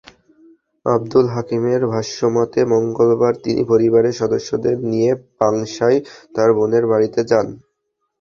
[0.85, 5.99] আবদুল হাকিমের ভাষ্যমতে, মঙ্গলবার তিনি পরিবারের সদস্যদের নিয়ে পাংশায়
[6.35, 7.47] তাঁর বোনের বাড়িতে যান।